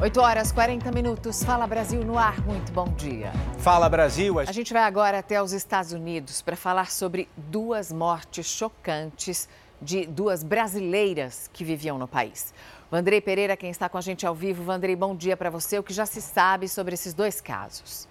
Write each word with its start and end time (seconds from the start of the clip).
8 0.00 0.20
horas 0.20 0.50
40 0.50 0.90
minutos. 0.90 1.44
Fala 1.44 1.66
Brasil 1.68 2.04
no 2.04 2.18
ar. 2.18 2.40
Muito 2.44 2.72
bom 2.72 2.88
dia. 2.94 3.32
Fala 3.58 3.88
Brasil. 3.88 4.40
A 4.40 4.50
gente 4.50 4.72
vai 4.72 4.82
agora 4.82 5.20
até 5.20 5.40
os 5.40 5.52
Estados 5.52 5.92
Unidos 5.92 6.42
para 6.42 6.56
falar 6.56 6.90
sobre 6.90 7.28
duas 7.36 7.92
mortes 7.92 8.44
chocantes 8.44 9.48
de 9.80 10.04
duas 10.04 10.42
brasileiras 10.42 11.48
que 11.52 11.64
viviam 11.64 11.96
no 11.96 12.08
país. 12.08 12.52
Vandrei 12.90 13.20
Pereira, 13.20 13.56
quem 13.56 13.70
está 13.70 13.88
com 13.88 13.96
a 13.96 14.00
gente 14.00 14.26
ao 14.26 14.34
vivo. 14.34 14.64
Vandrei, 14.64 14.96
bom 14.96 15.14
dia 15.14 15.36
para 15.36 15.48
você. 15.48 15.78
O 15.78 15.82
que 15.82 15.92
já 15.92 16.06
se 16.06 16.20
sabe 16.20 16.68
sobre 16.68 16.94
esses 16.94 17.14
dois 17.14 17.40
casos? 17.40 18.08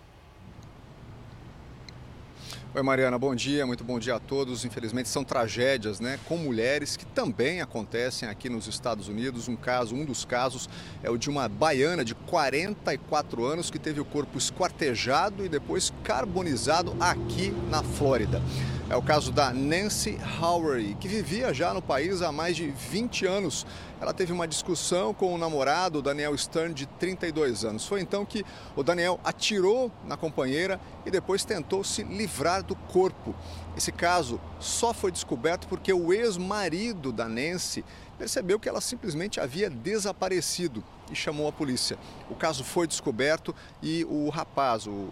Oi, 2.75 2.81
Mariana, 2.81 3.19
bom 3.19 3.35
dia, 3.35 3.67
muito 3.67 3.83
bom 3.83 3.99
dia 3.99 4.15
a 4.15 4.19
todos. 4.19 4.65
Infelizmente 4.65 5.07
são 5.07 5.23
tragédias, 5.23 5.99
né, 5.99 6.19
com 6.25 6.37
mulheres 6.37 6.97
que 6.97 7.05
também 7.05 7.61
acontecem 7.61 8.27
aqui 8.27 8.49
nos 8.49 8.65
Estados 8.65 9.07
Unidos. 9.07 9.47
Um 9.47 9.55
caso, 9.55 9.93
um 9.93 10.03
dos 10.03 10.25
casos 10.25 10.67
é 11.03 11.09
o 11.11 11.15
de 11.15 11.29
uma 11.29 11.47
baiana 11.47 12.03
de 12.03 12.15
44 12.15 13.45
anos 13.45 13.69
que 13.69 13.77
teve 13.77 14.01
o 14.01 14.05
corpo 14.05 14.39
esquartejado 14.39 15.45
e 15.45 15.49
depois 15.49 15.93
carbonizado 16.03 16.95
aqui 16.99 17.53
na 17.69 17.83
Flórida. 17.83 18.41
É 18.89 18.97
o 18.97 19.01
caso 19.01 19.31
da 19.31 19.53
Nancy 19.53 20.19
Howery, 20.39 20.95
que 20.99 21.07
vivia 21.07 21.53
já 21.53 21.73
no 21.73 21.81
país 21.81 22.21
há 22.21 22.33
mais 22.33 22.55
de 22.55 22.69
20 22.69 23.25
anos. 23.25 23.65
Ela 23.99 24.13
teve 24.13 24.33
uma 24.33 24.45
discussão 24.45 25.13
com 25.13 25.33
o 25.33 25.37
namorado, 25.37 26.01
Daniel 26.01 26.37
Stern, 26.37 26.73
de 26.73 26.85
32 26.85 27.63
anos. 27.63 27.87
Foi 27.87 28.01
então 28.01 28.25
que 28.25 28.45
o 28.75 28.83
Daniel 28.83 29.19
atirou 29.23 29.89
na 30.03 30.17
companheira 30.17 30.81
e 31.05 31.09
depois 31.09 31.45
tentou 31.45 31.81
se 31.81 32.03
livrar 32.03 32.61
do 32.61 32.75
corpo. 32.75 33.33
Esse 33.75 33.91
caso 33.91 34.39
só 34.59 34.93
foi 34.93 35.11
descoberto 35.11 35.65
porque 35.67 35.93
o 35.93 36.11
ex-marido 36.11 37.13
da 37.13 37.27
Nancy 37.27 37.85
percebeu 38.17 38.59
que 38.59 38.67
ela 38.67 38.81
simplesmente 38.81 39.39
havia 39.39 39.69
desaparecido 39.69 40.83
e 41.13 41.15
chamou 41.15 41.47
a 41.47 41.51
polícia. 41.51 41.97
O 42.29 42.35
caso 42.35 42.63
foi 42.63 42.87
descoberto 42.87 43.55
e 43.81 44.03
o 44.05 44.29
rapaz, 44.29 44.87
o, 44.87 45.07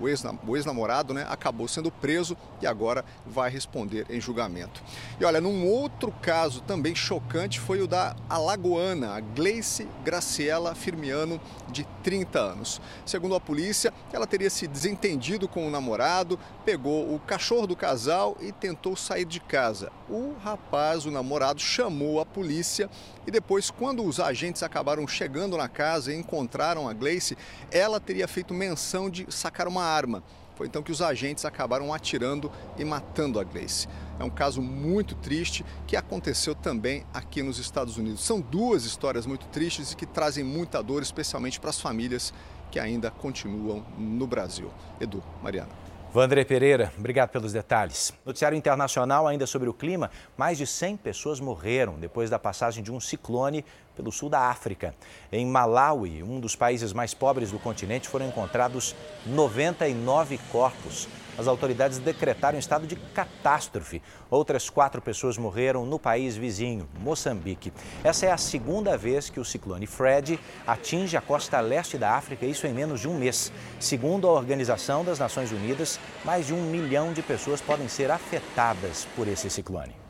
o 0.00 0.56
ex-namorado, 0.56 1.12
né, 1.12 1.26
acabou 1.28 1.68
sendo 1.68 1.90
preso 1.90 2.36
e 2.60 2.66
agora 2.66 3.04
vai 3.26 3.50
responder 3.50 4.06
em 4.08 4.20
julgamento. 4.20 4.82
E 5.20 5.24
olha, 5.24 5.40
num 5.40 5.66
outro 5.66 6.12
caso 6.22 6.62
também 6.62 6.94
chocante 6.94 7.60
foi 7.60 7.80
o 7.80 7.86
da 7.86 8.16
alagoana, 8.28 9.14
a 9.14 9.20
Gleice 9.20 9.88
Graciela 10.04 10.74
Firmiano, 10.74 11.40
de 11.70 11.84
30 12.02 12.38
anos. 12.38 12.80
Segundo 13.04 13.34
a 13.34 13.40
polícia, 13.40 13.92
ela 14.12 14.26
teria 14.26 14.50
se 14.50 14.66
desentendido 14.66 15.48
com 15.48 15.66
o 15.66 15.70
namorado, 15.70 16.38
pegou 16.64 17.14
o 17.14 17.18
cachorro 17.18 17.66
do 17.66 17.74
casal 17.74 18.36
e 18.40 18.52
tentou 18.52 18.94
sair 18.94 19.24
de 19.24 19.40
casa. 19.40 19.90
O 20.08 20.34
rapaz, 20.44 21.06
o 21.06 21.10
namorado, 21.10 21.60
chamou 21.60 22.20
a 22.20 22.26
polícia 22.26 22.88
e 23.26 23.30
depois, 23.30 23.70
quando 23.70 24.04
os 24.04 24.18
agentes 24.18 24.62
acabaram 24.62 25.06
chegando 25.06 25.56
na 25.56 25.68
casa 25.68 26.12
e 26.12 26.16
encontraram 26.16 26.88
a 26.88 26.92
Gleice, 26.92 27.36
ela 27.70 28.00
teria 28.00 28.26
feito 28.26 28.52
menção 28.52 29.08
de 29.08 29.26
sacar 29.30 29.68
uma 29.68 29.84
arma. 29.84 30.22
Foi 30.56 30.66
então 30.66 30.82
que 30.82 30.92
os 30.92 31.00
agentes 31.00 31.44
acabaram 31.44 31.92
atirando 31.94 32.50
e 32.76 32.84
matando 32.84 33.40
a 33.40 33.44
Gleice. 33.44 33.88
É 34.18 34.24
um 34.24 34.30
caso 34.30 34.60
muito 34.60 35.14
triste 35.14 35.64
que 35.86 35.96
aconteceu 35.96 36.54
também 36.54 37.06
aqui 37.12 37.42
nos 37.42 37.58
Estados 37.58 37.96
Unidos. 37.96 38.22
São 38.24 38.40
duas 38.40 38.84
histórias 38.84 39.26
muito 39.26 39.46
tristes 39.46 39.92
e 39.92 39.96
que 39.96 40.06
trazem 40.06 40.44
muita 40.44 40.82
dor, 40.82 41.02
especialmente 41.02 41.58
para 41.58 41.70
as 41.70 41.80
famílias 41.80 42.32
que 42.70 42.78
ainda 42.78 43.10
continuam 43.10 43.84
no 43.98 44.26
Brasil. 44.26 44.70
Edu, 45.00 45.22
Mariana. 45.42 45.91
Vandré 46.12 46.44
Pereira, 46.44 46.92
obrigado 46.98 47.30
pelos 47.30 47.54
detalhes. 47.54 48.12
Noticiário 48.22 48.54
internacional 48.58 49.26
ainda 49.26 49.46
sobre 49.46 49.70
o 49.70 49.72
clima. 49.72 50.10
Mais 50.36 50.58
de 50.58 50.66
100 50.66 50.98
pessoas 50.98 51.40
morreram 51.40 51.94
depois 51.98 52.28
da 52.28 52.38
passagem 52.38 52.84
de 52.84 52.92
um 52.92 53.00
ciclone 53.00 53.64
pelo 53.96 54.12
sul 54.12 54.28
da 54.28 54.40
África. 54.40 54.94
Em 55.32 55.46
Malawi, 55.46 56.22
um 56.22 56.38
dos 56.38 56.54
países 56.54 56.92
mais 56.92 57.14
pobres 57.14 57.50
do 57.50 57.58
continente, 57.58 58.10
foram 58.10 58.28
encontrados 58.28 58.94
99 59.24 60.38
corpos 60.50 61.08
as 61.38 61.46
autoridades 61.46 61.98
decretaram 61.98 62.58
estado 62.58 62.86
de 62.86 62.96
catástrofe. 62.96 64.02
Outras 64.30 64.68
quatro 64.68 65.00
pessoas 65.00 65.38
morreram 65.38 65.86
no 65.86 65.98
país 65.98 66.36
vizinho, 66.36 66.88
Moçambique. 67.00 67.72
Essa 68.04 68.26
é 68.26 68.32
a 68.32 68.36
segunda 68.36 68.96
vez 68.96 69.30
que 69.30 69.40
o 69.40 69.44
ciclone 69.44 69.86
Fred 69.86 70.38
atinge 70.66 71.16
a 71.16 71.20
costa 71.20 71.60
leste 71.60 71.96
da 71.96 72.12
África, 72.12 72.46
isso 72.46 72.66
em 72.66 72.72
menos 72.72 73.00
de 73.00 73.08
um 73.08 73.18
mês. 73.18 73.52
Segundo 73.80 74.28
a 74.28 74.32
Organização 74.32 75.04
das 75.04 75.18
Nações 75.18 75.52
Unidas, 75.52 75.98
mais 76.24 76.46
de 76.46 76.54
um 76.54 76.62
milhão 76.62 77.12
de 77.12 77.22
pessoas 77.22 77.60
podem 77.60 77.88
ser 77.88 78.10
afetadas 78.10 79.06
por 79.16 79.26
esse 79.28 79.48
ciclone. 79.48 80.02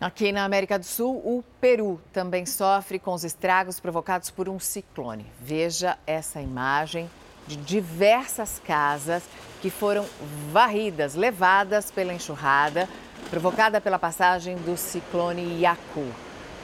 Aqui 0.00 0.32
na 0.32 0.44
América 0.44 0.78
do 0.78 0.84
Sul, 0.84 1.16
o 1.16 1.42
Peru 1.60 2.00
também 2.12 2.44
sofre 2.44 2.98
com 2.98 3.14
os 3.14 3.24
estragos 3.24 3.78
provocados 3.78 4.28
por 4.28 4.48
um 4.48 4.58
ciclone. 4.58 5.24
Veja 5.40 5.96
essa 6.06 6.40
imagem 6.40 7.08
de 7.46 7.56
diversas 7.56 8.60
casas 8.64 9.22
que 9.60 9.70
foram 9.70 10.04
varridas, 10.52 11.14
levadas 11.14 11.90
pela 11.90 12.12
enxurrada 12.12 12.88
provocada 13.30 13.80
pela 13.80 13.98
passagem 13.98 14.56
do 14.56 14.76
ciclone 14.76 15.60
Yaku. 15.60 16.06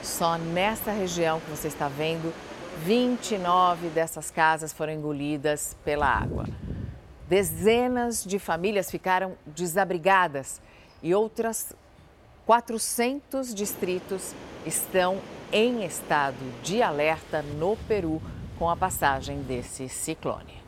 Só 0.03 0.37
nesta 0.37 0.91
região 0.91 1.39
que 1.39 1.49
você 1.49 1.67
está 1.67 1.87
vendo, 1.87 2.33
29 2.83 3.89
dessas 3.89 4.31
casas 4.31 4.71
foram 4.71 4.93
engolidas 4.93 5.75
pela 5.83 6.07
água. 6.07 6.45
Dezenas 7.27 8.23
de 8.23 8.39
famílias 8.39 8.89
ficaram 8.89 9.33
desabrigadas 9.45 10.61
e 11.03 11.13
outras 11.13 11.73
400 12.45 13.53
distritos 13.53 14.33
estão 14.65 15.19
em 15.51 15.83
estado 15.85 16.61
de 16.63 16.81
alerta 16.81 17.41
no 17.41 17.77
Peru 17.87 18.21
com 18.57 18.69
a 18.69 18.75
passagem 18.75 19.41
desse 19.41 19.87
ciclone. 19.87 20.60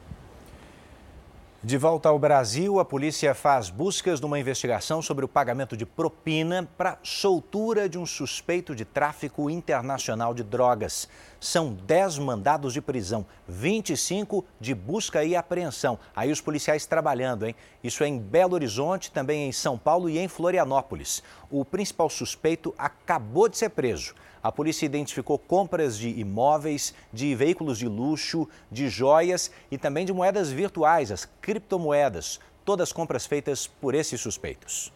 De 1.66 1.78
volta 1.78 2.10
ao 2.10 2.20
Brasil, 2.20 2.78
a 2.78 2.84
polícia 2.84 3.34
faz 3.34 3.70
buscas 3.70 4.20
numa 4.20 4.38
investigação 4.38 5.02
sobre 5.02 5.24
o 5.24 5.30
pagamento 5.30 5.78
de 5.78 5.86
propina 5.86 6.68
para 6.78 7.00
soltura 7.02 7.88
de 7.88 7.98
um 7.98 8.06
suspeito 8.06 8.76
de 8.76 8.84
tráfico 8.84 9.50
internacional 9.50 10.34
de 10.34 10.44
drogas. 10.44 11.08
São 11.40 11.74
10 11.74 12.20
mandados 12.20 12.74
de 12.74 12.82
prisão, 12.82 13.26
25 13.48 14.44
de 14.60 14.76
busca 14.76 15.24
e 15.24 15.38
apreensão. 15.38 15.98
Aí 16.14 16.34
os 16.34 16.42
policiais 16.42 16.86
trabalhando, 16.86 17.48
hein? 17.48 17.56
Isso 17.82 18.04
é 18.04 18.08
em 18.08 18.20
Belo 18.20 18.56
Horizonte, 18.56 19.10
também 19.10 19.48
em 19.48 19.54
São 19.54 19.78
Paulo 19.78 20.10
e 20.10 20.20
em 20.20 20.28
Florianópolis. 20.28 21.24
O 21.50 21.64
principal 21.64 22.10
suspeito 22.10 22.76
acabou 22.78 23.48
de 23.48 23.58
ser 23.58 23.70
preso. 23.70 24.14
A 24.44 24.52
polícia 24.52 24.86
identificou 24.86 25.40
compras 25.40 25.98
de 25.98 26.10
imóveis, 26.10 26.94
de 27.14 27.34
veículos 27.34 27.78
de 27.78 27.88
luxo, 27.88 28.46
de 28.70 28.90
joias 28.90 29.50
e 29.72 29.78
também 29.78 30.06
de 30.06 30.12
moedas 30.12 30.52
virtuais, 30.52 31.14
as 31.14 31.24
criptomoedas. 31.42 32.42
Todas 32.66 32.92
compras 32.92 33.26
feitas 33.26 33.66
por 33.66 33.96
esses 33.96 34.20
suspeitos. 34.20 34.92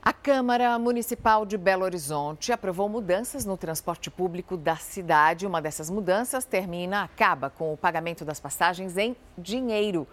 A 0.00 0.12
Câmara 0.12 0.78
Municipal 0.78 1.44
de 1.44 1.58
Belo 1.58 1.82
Horizonte 1.82 2.52
aprovou 2.52 2.88
mudanças 2.88 3.44
no 3.44 3.56
transporte 3.56 4.08
público 4.08 4.56
da 4.56 4.76
cidade. 4.76 5.46
Uma 5.46 5.60
dessas 5.60 5.90
mudanças 5.90 6.44
termina, 6.44 7.02
acaba 7.02 7.50
com 7.50 7.72
o 7.72 7.76
pagamento 7.76 8.24
das 8.24 8.38
passagens 8.38 8.96
em 8.96 9.16
dinheiro. 9.36 10.06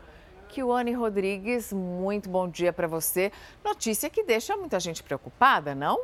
Kiwane 0.50 0.94
Rodrigues, 0.94 1.72
muito 1.72 2.30
bom 2.30 2.48
dia 2.48 2.74
para 2.74 2.88
você. 2.88 3.32
Notícia 3.64 4.10
que 4.10 4.24
deixa 4.24 4.58
muita 4.58 4.80
gente 4.80 5.04
preocupada, 5.04 5.76
não? 5.76 6.00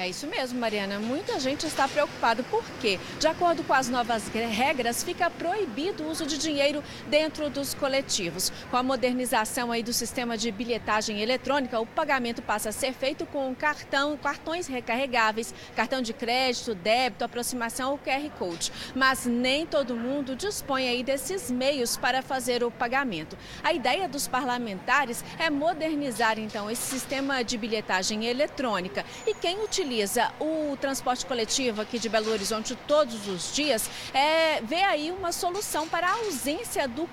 É 0.00 0.08
isso 0.08 0.26
mesmo, 0.26 0.58
Mariana. 0.58 0.98
Muita 0.98 1.38
gente 1.38 1.66
está 1.66 1.86
preocupada 1.86 2.42
porque, 2.44 2.98
de 3.18 3.26
acordo 3.26 3.62
com 3.62 3.74
as 3.74 3.90
novas 3.90 4.26
regras, 4.28 5.04
fica 5.04 5.28
proibido 5.28 6.04
o 6.04 6.10
uso 6.10 6.24
de 6.24 6.38
dinheiro 6.38 6.82
dentro 7.08 7.50
dos 7.50 7.74
coletivos. 7.74 8.50
Com 8.70 8.78
a 8.78 8.82
modernização 8.82 9.70
aí 9.70 9.82
do 9.82 9.92
sistema 9.92 10.38
de 10.38 10.50
bilhetagem 10.50 11.20
eletrônica, 11.20 11.78
o 11.78 11.84
pagamento 11.84 12.40
passa 12.40 12.70
a 12.70 12.72
ser 12.72 12.94
feito 12.94 13.26
com 13.26 13.54
cartão, 13.54 14.16
cartões 14.16 14.66
recarregáveis, 14.66 15.52
cartão 15.76 16.00
de 16.00 16.14
crédito, 16.14 16.74
débito, 16.74 17.22
aproximação 17.22 17.90
ou 17.90 17.98
QR 17.98 18.30
Code. 18.38 18.72
Mas 18.94 19.26
nem 19.26 19.66
todo 19.66 19.94
mundo 19.94 20.34
dispõe 20.34 20.88
aí 20.88 21.02
desses 21.02 21.50
meios 21.50 21.98
para 21.98 22.22
fazer 22.22 22.64
o 22.64 22.70
pagamento. 22.70 23.36
A 23.62 23.74
ideia 23.74 24.08
dos 24.08 24.26
parlamentares 24.26 25.22
é 25.38 25.50
modernizar 25.50 26.38
então 26.38 26.70
esse 26.70 26.88
sistema 26.88 27.44
de 27.44 27.58
bilhetagem 27.58 28.24
eletrônica. 28.24 29.04
E 29.26 29.34
quem 29.34 29.62
utiliza 29.62 29.89
utiliza 29.90 30.30
o 30.38 30.76
transporte 30.76 31.26
coletivo 31.26 31.82
aqui 31.82 31.98
de 31.98 32.08
Belo 32.08 32.30
Horizonte 32.30 32.76
todos 32.86 33.26
os 33.26 33.52
dias, 33.52 33.90
é, 34.14 34.60
vê 34.60 34.84
aí 34.84 35.10
uma 35.10 35.32
solução 35.32 35.88
para 35.88 36.06
a 36.06 36.12
ausência 36.12 36.86
do 36.86 37.08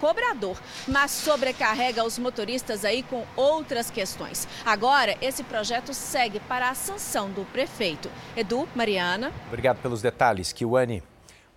cobrador, 0.00 0.56
mas 0.88 1.10
sobrecarrega 1.10 2.02
os 2.02 2.18
motoristas 2.18 2.86
aí 2.86 3.02
com 3.02 3.26
outras 3.36 3.90
questões. 3.90 4.48
Agora, 4.64 5.14
esse 5.20 5.44
projeto 5.44 5.92
segue 5.92 6.40
para 6.40 6.70
a 6.70 6.74
sanção 6.74 7.30
do 7.30 7.44
prefeito. 7.52 8.10
Edu, 8.34 8.66
Mariana. 8.74 9.30
Obrigado 9.48 9.82
pelos 9.82 10.00
detalhes, 10.00 10.54
Kiwane. 10.54 11.02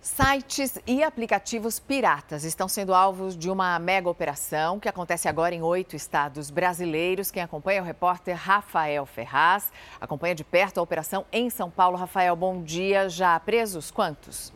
Sites 0.06 0.78
e 0.86 1.02
aplicativos 1.02 1.80
piratas 1.80 2.44
estão 2.44 2.68
sendo 2.68 2.94
alvos 2.94 3.36
de 3.36 3.50
uma 3.50 3.76
mega 3.80 4.08
operação 4.08 4.78
que 4.78 4.88
acontece 4.88 5.28
agora 5.28 5.52
em 5.52 5.62
oito 5.62 5.96
estados 5.96 6.48
brasileiros. 6.48 7.32
Quem 7.32 7.42
acompanha 7.42 7.80
é 7.80 7.82
o 7.82 7.84
repórter 7.84 8.36
Rafael 8.36 9.04
Ferraz. 9.04 9.68
Acompanha 10.00 10.36
de 10.36 10.44
perto 10.44 10.78
a 10.78 10.82
operação 10.82 11.26
em 11.32 11.50
São 11.50 11.68
Paulo. 11.68 11.96
Rafael, 11.96 12.36
bom 12.36 12.62
dia. 12.62 13.08
Já 13.08 13.38
presos 13.40 13.90
quantos? 13.90 14.55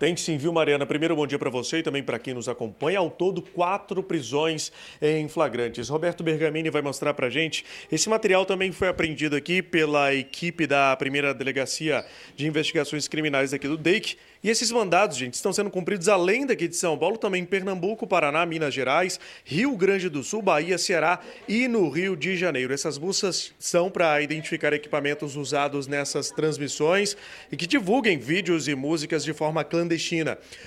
Tem 0.00 0.16
sim, 0.16 0.38
viu, 0.38 0.50
Mariana? 0.50 0.86
Primeiro, 0.86 1.14
bom 1.14 1.26
dia 1.26 1.38
para 1.38 1.50
você 1.50 1.80
e 1.80 1.82
também 1.82 2.02
para 2.02 2.18
quem 2.18 2.32
nos 2.32 2.48
acompanha. 2.48 3.00
Ao 3.00 3.10
todo, 3.10 3.42
quatro 3.42 4.02
prisões 4.02 4.72
em 4.98 5.28
flagrantes. 5.28 5.90
Roberto 5.90 6.24
Bergamini 6.24 6.70
vai 6.70 6.80
mostrar 6.80 7.12
para 7.12 7.28
gente. 7.28 7.66
Esse 7.92 8.08
material 8.08 8.46
também 8.46 8.72
foi 8.72 8.88
apreendido 8.88 9.36
aqui 9.36 9.60
pela 9.60 10.14
equipe 10.14 10.66
da 10.66 10.96
primeira 10.96 11.34
delegacia 11.34 12.02
de 12.34 12.46
investigações 12.46 13.06
criminais 13.06 13.52
aqui 13.52 13.68
do 13.68 13.76
DEIC 13.76 14.16
e 14.42 14.48
esses 14.48 14.72
mandados, 14.72 15.18
gente, 15.18 15.34
estão 15.34 15.52
sendo 15.52 15.68
cumpridos 15.68 16.08
além 16.08 16.46
daqui 16.46 16.66
de 16.66 16.74
São 16.74 16.96
Paulo, 16.96 17.18
também 17.18 17.42
em 17.42 17.44
Pernambuco, 17.44 18.06
Paraná, 18.06 18.46
Minas 18.46 18.72
Gerais, 18.72 19.20
Rio 19.44 19.76
Grande 19.76 20.08
do 20.08 20.24
Sul, 20.24 20.40
Bahia, 20.40 20.78
Ceará 20.78 21.20
e 21.46 21.68
no 21.68 21.90
Rio 21.90 22.16
de 22.16 22.34
Janeiro. 22.38 22.72
Essas 22.72 22.96
buscas 22.96 23.52
são 23.58 23.90
para 23.90 24.18
identificar 24.22 24.72
equipamentos 24.72 25.36
usados 25.36 25.86
nessas 25.86 26.30
transmissões 26.30 27.18
e 27.52 27.56
que 27.56 27.66
divulguem 27.66 28.16
vídeos 28.16 28.66
e 28.66 28.74
músicas 28.74 29.22
de 29.22 29.34
forma 29.34 29.62
clandestina. 29.62 29.89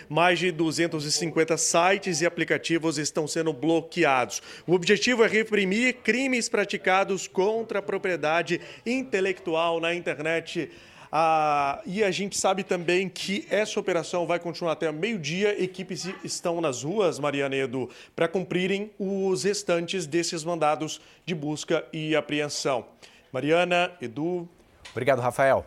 Mais 0.09 0.39
de 0.39 0.51
250 0.51 1.57
sites 1.57 2.21
e 2.21 2.25
aplicativos 2.25 2.97
estão 2.97 3.27
sendo 3.27 3.53
bloqueados. 3.53 4.41
O 4.65 4.73
objetivo 4.73 5.23
é 5.23 5.27
reprimir 5.27 5.95
crimes 6.03 6.49
praticados 6.49 7.27
contra 7.27 7.79
a 7.79 7.81
propriedade 7.81 8.59
intelectual 8.85 9.79
na 9.79 9.93
internet. 9.93 10.69
Ah, 11.15 11.79
e 11.85 12.03
a 12.03 12.09
gente 12.09 12.35
sabe 12.35 12.63
também 12.63 13.07
que 13.07 13.45
essa 13.51 13.79
operação 13.79 14.25
vai 14.25 14.39
continuar 14.39 14.71
até 14.71 14.91
meio-dia. 14.91 15.61
Equipes 15.63 16.09
estão 16.23 16.59
nas 16.59 16.81
ruas, 16.81 17.19
Mariana 17.19 17.55
Edu, 17.55 17.87
para 18.15 18.27
cumprirem 18.27 18.89
os 18.97 19.43
restantes 19.43 20.07
desses 20.07 20.43
mandados 20.43 20.99
de 21.23 21.35
busca 21.35 21.85
e 21.93 22.15
apreensão. 22.15 22.87
Mariana, 23.31 23.91
Edu. 24.01 24.49
Obrigado, 24.91 25.19
Rafael. 25.19 25.63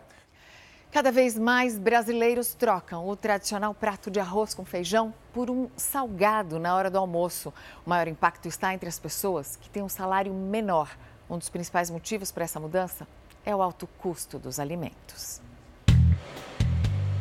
Cada 0.97 1.11
vez 1.11 1.37
mais 1.37 1.77
brasileiros 1.77 2.55
trocam 2.55 3.07
o 3.07 3.15
tradicional 3.15 3.71
prato 3.71 4.09
de 4.09 4.19
arroz 4.19 4.55
com 4.55 4.65
feijão 4.65 5.13
por 5.31 5.47
um 5.47 5.69
salgado 5.77 6.57
na 6.57 6.75
hora 6.75 6.89
do 6.89 6.97
almoço. 6.97 7.53
O 7.85 7.89
maior 7.91 8.07
impacto 8.07 8.47
está 8.47 8.73
entre 8.73 8.89
as 8.89 8.97
pessoas 8.97 9.55
que 9.57 9.69
têm 9.69 9.83
um 9.83 9.89
salário 9.89 10.33
menor. 10.33 10.89
Um 11.29 11.37
dos 11.37 11.49
principais 11.49 11.91
motivos 11.91 12.31
para 12.31 12.45
essa 12.45 12.59
mudança 12.59 13.07
é 13.45 13.55
o 13.55 13.61
alto 13.61 13.85
custo 13.85 14.39
dos 14.39 14.59
alimentos. 14.59 15.39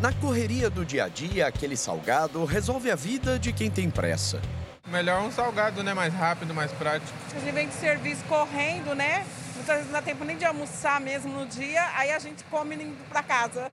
Na 0.00 0.11
correria 0.23 0.70
do 0.70 0.82
dia 0.82 1.05
a 1.05 1.08
dia, 1.08 1.46
aquele 1.46 1.76
salgado 1.76 2.43
resolve 2.46 2.90
a 2.90 2.96
vida 2.96 3.38
de 3.38 3.52
quem 3.52 3.70
tem 3.70 3.90
pressa. 3.90 4.40
Melhor 4.88 5.20
um 5.20 5.31
salgado, 5.31 5.82
né? 5.82 5.93
Mais 5.93 6.14
rápido, 6.14 6.55
mais 6.55 6.73
prático. 6.73 7.12
A 7.26 7.38
gente 7.38 7.52
vem 7.52 7.69
de 7.69 7.75
serviço 7.75 8.25
correndo, 8.25 8.94
né? 8.94 9.26
Muitas 9.56 9.76
vezes 9.76 9.86
não 9.86 9.92
dá 9.92 10.02
tempo 10.02 10.24
nem 10.24 10.36
de 10.36 10.44
almoçar 10.44 11.00
mesmo 11.00 11.32
no 11.32 11.46
dia, 11.46 11.82
aí 11.96 12.12
a 12.12 12.18
gente 12.18 12.44
come 12.44 12.76
indo 12.76 13.08
para 13.08 13.22
casa. 13.22 13.68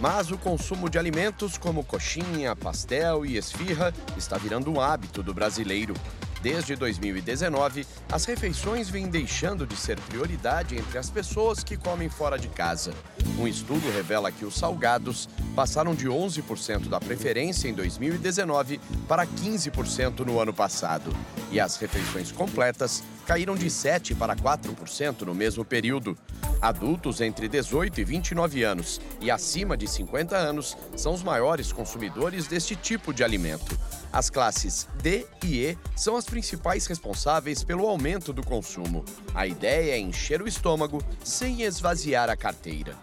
Mas 0.00 0.30
o 0.30 0.38
consumo 0.38 0.88
de 0.88 0.98
alimentos 0.98 1.56
como 1.58 1.84
coxinha, 1.84 2.56
pastel 2.56 3.24
e 3.24 3.36
esfirra 3.36 3.92
está 4.16 4.36
virando 4.36 4.70
um 4.72 4.80
hábito 4.80 5.22
do 5.22 5.32
brasileiro. 5.32 5.94
Desde 6.42 6.76
2019, 6.76 7.86
as 8.12 8.26
refeições 8.26 8.90
vêm 8.90 9.08
deixando 9.08 9.66
de 9.66 9.74
ser 9.76 9.98
prioridade 10.00 10.76
entre 10.76 10.98
as 10.98 11.08
pessoas 11.08 11.64
que 11.64 11.74
comem 11.74 12.10
fora 12.10 12.38
de 12.38 12.48
casa. 12.48 12.92
Um 13.38 13.48
estudo 13.48 13.90
revela 13.90 14.30
que 14.30 14.44
os 14.44 14.54
salgados 14.54 15.26
passaram 15.56 15.94
de 15.94 16.06
11% 16.06 16.88
da 16.88 17.00
preferência 17.00 17.66
em 17.66 17.72
2019 17.72 18.78
para 19.08 19.26
15% 19.26 20.20
no 20.20 20.38
ano 20.38 20.52
passado. 20.52 21.16
E 21.50 21.58
as 21.58 21.76
refeições 21.76 22.30
completas 22.30 23.02
caíram 23.24 23.54
de 23.54 23.66
7% 23.66 24.16
para 24.16 24.36
4% 24.36 25.22
no 25.22 25.34
mesmo 25.34 25.64
período. 25.64 26.16
Adultos 26.60 27.20
entre 27.20 27.48
18 27.48 28.00
e 28.00 28.04
29 28.04 28.62
anos 28.62 29.00
e 29.20 29.30
acima 29.30 29.76
de 29.76 29.88
50 29.88 30.36
anos 30.36 30.76
são 30.96 31.12
os 31.12 31.22
maiores 31.22 31.72
consumidores 31.72 32.46
deste 32.46 32.76
tipo 32.76 33.12
de 33.12 33.24
alimento. 33.24 33.78
As 34.12 34.30
classes 34.30 34.88
D 35.02 35.26
e 35.44 35.60
E 35.60 35.78
são 35.96 36.16
as 36.16 36.24
principais 36.24 36.86
responsáveis 36.86 37.64
pelo 37.64 37.86
aumento 37.86 38.32
do 38.32 38.44
consumo. 38.44 39.04
A 39.34 39.46
ideia 39.46 39.92
é 39.92 39.98
encher 39.98 40.40
o 40.40 40.48
estômago 40.48 41.02
sem 41.24 41.62
esvaziar 41.62 42.30
a 42.30 42.36
carteira. 42.36 42.96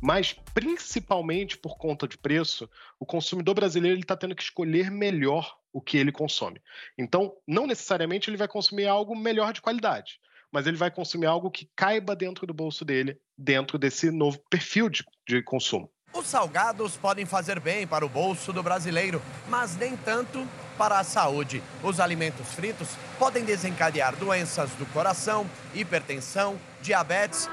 Mas, 0.00 0.34
principalmente 0.52 1.56
por 1.56 1.76
conta 1.76 2.08
de 2.08 2.18
preço, 2.18 2.68
o 2.98 3.06
consumidor 3.06 3.54
brasileiro 3.54 4.00
está 4.00 4.16
tendo 4.16 4.34
que 4.34 4.42
escolher 4.42 4.90
melhor 4.90 5.56
o 5.72 5.80
que 5.80 5.96
ele 5.96 6.12
consome. 6.12 6.60
Então, 6.98 7.32
não 7.46 7.66
necessariamente 7.66 8.28
ele 8.28 8.36
vai 8.36 8.48
consumir 8.48 8.86
algo 8.86 9.16
melhor 9.16 9.52
de 9.52 9.62
qualidade, 9.62 10.18
mas 10.50 10.66
ele 10.66 10.76
vai 10.76 10.90
consumir 10.90 11.26
algo 11.26 11.50
que 11.50 11.68
caiba 11.74 12.14
dentro 12.14 12.46
do 12.46 12.52
bolso 12.52 12.84
dele, 12.84 13.18
dentro 13.36 13.78
desse 13.78 14.10
novo 14.10 14.38
perfil 14.50 14.88
de, 14.88 15.04
de 15.26 15.42
consumo. 15.42 15.90
Os 16.14 16.26
salgados 16.26 16.94
podem 16.94 17.24
fazer 17.24 17.58
bem 17.58 17.86
para 17.86 18.04
o 18.04 18.08
bolso 18.08 18.52
do 18.52 18.62
brasileiro, 18.62 19.22
mas 19.48 19.76
nem 19.76 19.96
tanto 19.96 20.46
para 20.76 20.98
a 20.98 21.04
saúde. 21.04 21.62
Os 21.82 22.00
alimentos 22.00 22.52
fritos 22.52 22.88
podem 23.18 23.44
desencadear 23.44 24.14
doenças 24.16 24.70
do 24.72 24.84
coração, 24.86 25.48
hipertensão, 25.74 26.60
diabetes 26.82 27.48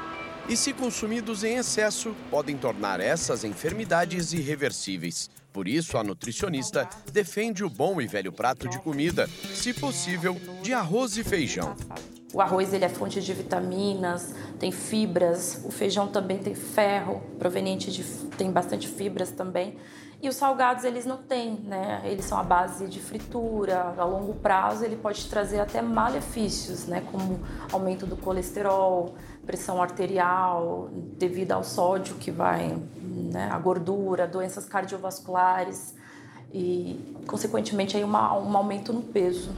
e, 0.50 0.58
se 0.58 0.74
consumidos 0.74 1.44
em 1.44 1.56
excesso, 1.56 2.14
podem 2.30 2.58
tornar 2.58 3.00
essas 3.00 3.46
enfermidades 3.46 4.34
irreversíveis. 4.34 5.30
Por 5.52 5.68
isso, 5.68 5.98
a 5.98 6.04
nutricionista 6.04 6.88
defende 7.12 7.64
o 7.64 7.70
bom 7.70 8.00
e 8.00 8.08
velho 8.08 8.32
prato 8.32 8.68
de 8.70 8.80
comida, 8.80 9.28
se 9.54 9.74
possível, 9.74 10.38
de 10.62 10.74
arroz 10.74 11.18
e 11.18 11.24
feijão. 11.24 11.76
O 12.32 12.40
arroz 12.40 12.74
ele 12.74 12.86
é 12.86 12.90
fonte 12.90 13.20
de 13.20 13.34
vitaminas, 13.34 14.36
tem 14.60 14.72
fibras, 14.72 15.62
o 15.66 15.72
feijão 15.72 16.08
também 16.08 16.38
tem 16.38 16.54
ferro, 16.54 17.22
proveniente 17.40 17.92
de 17.92 18.04
tem 18.38 18.52
bastante 18.52 18.88
fibras 18.88 19.32
também. 19.32 19.76
E 20.22 20.28
os 20.28 20.36
salgados 20.36 20.84
eles 20.84 21.06
não 21.06 21.18
têm, 21.18 21.56
né? 21.64 22.02
Eles 22.04 22.26
são 22.26 22.38
a 22.38 22.44
base 22.44 22.88
de 22.88 23.00
fritura, 23.00 23.96
a 23.98 24.04
longo 24.04 24.34
prazo 24.34 24.84
ele 24.84 24.98
pode 24.98 25.30
trazer 25.30 25.62
até 25.62 25.82
malefícios, 25.82 26.86
né, 26.86 27.02
como 27.10 27.40
aumento 27.72 28.06
do 28.06 28.18
colesterol, 28.18 29.16
pressão 29.46 29.82
arterial, 29.82 30.90
devido 31.18 31.54
ao 31.54 31.64
sódio 31.64 32.16
que 32.16 32.32
vai, 32.32 32.78
né, 33.32 33.50
a 33.50 33.58
gordura, 33.58 34.28
doenças 34.28 34.66
cardiovasculares 34.66 35.96
e 36.54 37.16
consequentemente 37.26 37.96
aí 37.96 38.04
uma, 38.04 38.38
um 38.38 38.58
aumento 38.58 38.92
no 38.92 39.02
peso. 39.02 39.52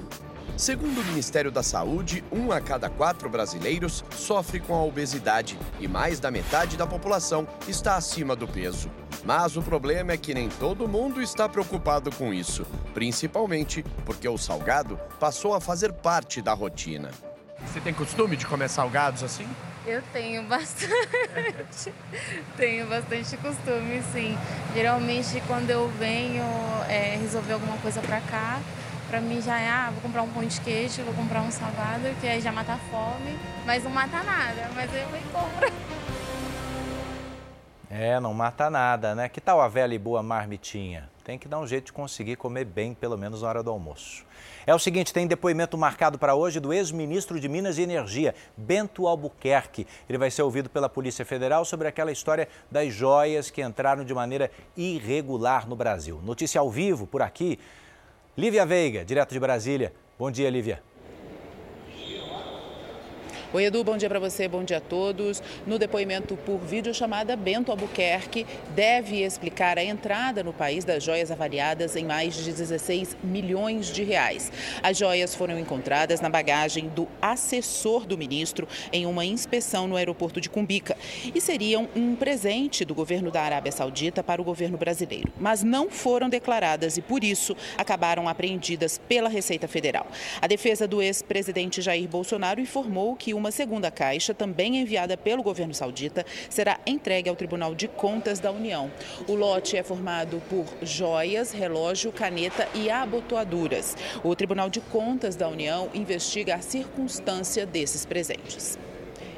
Segundo 0.58 1.02
o 1.02 1.06
Ministério 1.06 1.52
da 1.52 1.64
Saúde, 1.64 2.24
um 2.32 2.52
a 2.52 2.62
cada 2.62 2.88
quatro 2.88 3.28
brasileiros 3.30 4.04
sofre 4.12 4.60
com 4.60 4.76
a 4.76 4.84
obesidade 4.84 5.58
e 5.80 5.88
mais 5.88 6.20
da 6.20 6.30
metade 6.30 6.78
da 6.78 6.86
população 6.86 7.48
está 7.68 7.96
acima 7.96 8.36
do 8.36 8.48
peso. 8.48 8.92
Mas 9.24 9.56
o 9.56 9.62
problema 9.62 10.12
é 10.12 10.18
que 10.18 10.34
nem 10.34 10.50
todo 10.50 10.88
mundo 10.88 11.22
está 11.22 11.48
preocupado 11.48 12.12
com 12.12 12.34
isso, 12.34 12.66
principalmente 12.94 13.84
porque 14.06 14.28
o 14.28 14.38
salgado 14.38 15.00
passou 15.20 15.54
a 15.54 15.62
fazer 15.62 15.94
parte 15.94 16.42
da 16.42 16.54
rotina. 16.54 17.12
Você 17.68 17.80
tem 17.80 17.94
costume 17.94 18.36
de 18.36 18.46
comer 18.46 18.70
salgados 18.70 19.24
assim? 19.24 19.48
Eu 19.86 20.02
tenho 20.12 20.44
bastante. 20.50 21.94
tenho 22.58 22.88
bastante 22.88 23.38
costume, 23.38 24.02
sim. 24.12 24.38
Geralmente, 24.74 25.42
quando 25.46 25.70
eu 25.70 25.88
venho 26.00 26.44
é, 26.90 27.18
resolver 27.22 27.54
alguma 27.54 27.78
coisa 27.78 28.02
para 28.02 28.20
cá, 28.22 28.60
Pra 29.12 29.20
mim 29.20 29.42
já 29.42 29.60
é, 29.60 29.68
ah, 29.68 29.90
vou 29.92 30.02
comprar 30.04 30.22
um 30.22 30.30
pão 30.30 30.42
de 30.42 30.62
queijo, 30.62 31.04
vou 31.04 31.14
comprar 31.14 31.42
um 31.42 31.52
salgado, 31.52 32.08
que 32.22 32.26
aí 32.26 32.40
já 32.40 32.50
mata 32.50 32.72
a 32.72 32.78
fome, 32.78 33.38
mas 33.66 33.84
não 33.84 33.92
mata 33.92 34.24
nada, 34.24 34.70
mas 34.74 34.90
eu 34.96 35.06
vou 35.10 35.20
e 35.20 35.24
compro. 35.24 36.01
É, 37.94 38.22
não 38.22 38.34
mata 38.34 38.70
nada, 38.70 39.14
né? 39.14 39.28
Que 39.28 39.42
tal 39.42 39.60
a 39.60 39.68
velha 39.68 39.94
e 39.94 40.00
boa 40.00 40.24
marmitinha? 40.24 41.10
Tem 41.26 41.38
que 41.38 41.46
dar 41.46 41.60
um 41.60 41.68
jeito 41.68 41.88
de 41.88 41.92
conseguir 41.92 42.38
comer 42.38 42.64
bem, 42.64 42.94
pelo 42.94 43.18
menos 43.18 43.42
na 43.42 43.50
hora 43.50 43.62
do 43.62 43.70
almoço. 43.70 44.26
É 44.66 44.74
o 44.74 44.80
seguinte, 44.80 45.12
tem 45.12 45.28
depoimento 45.28 45.78
marcado 45.78 46.18
para 46.18 46.34
hoje 46.34 46.62
do 46.62 46.72
ex-ministro 46.72 47.38
de 47.38 47.50
Minas 47.50 47.78
e 47.78 47.82
Energia, 47.82 48.34
Bento 48.56 49.08
Albuquerque. 49.08 49.86
Ele 50.08 50.18
vai 50.18 50.32
ser 50.32 50.42
ouvido 50.42 50.70
pela 50.70 50.88
Polícia 50.88 51.26
Federal 51.26 51.66
sobre 51.66 51.86
aquela 51.86 52.14
história 52.14 52.48
das 52.72 52.94
joias 52.94 53.50
que 53.50 53.62
entraram 53.62 54.06
de 54.06 54.14
maneira 54.14 54.50
irregular 54.78 55.68
no 55.68 55.76
Brasil. 55.76 56.22
Notícia 56.24 56.62
ao 56.62 56.72
vivo 56.72 57.06
por 57.06 57.22
aqui 57.22 57.60
Lívia 58.38 58.66
Veiga, 58.66 59.04
direto 59.04 59.34
de 59.34 59.40
Brasília. 59.40 59.92
Bom 60.18 60.32
dia, 60.32 60.50
Lívia. 60.50 60.82
Oi, 63.54 63.66
Edu, 63.66 63.84
bom 63.84 63.98
dia 63.98 64.08
para 64.08 64.18
você, 64.18 64.48
bom 64.48 64.64
dia 64.64 64.78
a 64.78 64.80
todos. 64.80 65.44
No 65.68 65.78
depoimento 65.78 66.38
por 66.38 66.58
videochamada, 66.60 67.36
Bento 67.36 67.70
Albuquerque 67.70 68.48
deve 68.74 69.26
explicar 69.26 69.78
a 69.78 69.84
entrada 69.84 70.42
no 70.42 70.54
país 70.54 70.86
das 70.86 71.04
joias 71.04 71.30
avaliadas 71.32 71.98
em 71.98 72.06
mais 72.06 72.34
de 72.34 72.46
16 72.46 73.18
milhões 73.22 73.88
de 73.88 74.04
reais. 74.04 74.50
As 74.82 74.98
joias 74.98 75.36
foram 75.36 75.60
encontradas 75.60 76.22
na 76.22 76.30
bagagem 76.30 76.88
do 76.88 77.10
assessor 77.22 78.06
do 78.06 78.18
ministro 78.18 78.66
em 78.94 79.06
uma 79.06 79.26
inspeção 79.26 79.86
no 79.86 79.98
aeroporto 79.98 80.40
de 80.40 80.50
Cumbica 80.50 80.96
e 81.36 81.42
seriam 81.42 81.90
um 81.94 82.16
presente 82.16 82.86
do 82.86 82.96
governo 82.96 83.32
da 83.32 83.42
Arábia 83.42 83.74
Saudita 83.74 84.24
para 84.24 84.42
o 84.42 84.46
governo 84.46 84.78
brasileiro, 84.78 85.30
mas 85.38 85.62
não 85.62 85.90
foram 85.90 86.30
declaradas 86.30 86.96
e, 86.96 87.02
por 87.02 87.22
isso, 87.22 87.54
acabaram 87.78 88.30
apreendidas 88.30 88.98
pela 88.98 89.28
Receita 89.28 89.68
Federal. 89.68 90.08
A 90.42 90.48
defesa 90.48 90.88
do 90.88 91.02
ex-presidente 91.02 91.82
Jair 91.82 92.08
Bolsonaro 92.08 92.62
informou 92.62 93.14
que 93.14 93.41
uma 93.41 93.41
segunda 93.50 93.90
caixa, 93.90 94.34
também 94.34 94.78
enviada 94.78 95.16
pelo 95.16 95.42
governo 95.42 95.74
saudita, 95.74 96.26
será 96.50 96.82
entregue 96.86 97.30
ao 97.30 97.36
Tribunal 97.38 97.74
de 97.74 97.88
Contas 97.88 98.42
da 98.42 98.52
União. 98.52 98.92
O 99.26 99.36
lote 99.36 99.78
é 99.78 99.84
formado 99.84 100.42
por 100.50 100.66
joias, 100.82 101.54
relógio, 101.54 102.12
caneta 102.12 102.68
e 102.76 102.90
abotoaduras. 102.90 103.96
O 104.22 104.36
Tribunal 104.36 104.70
de 104.70 104.82
Contas 104.82 105.38
da 105.38 105.48
União 105.48 105.90
investiga 105.94 106.56
a 106.56 106.62
circunstância 106.62 107.66
desses 107.66 108.06
presentes. 108.06 108.78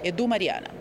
Edu 0.04 0.28
Mariana. 0.28 0.72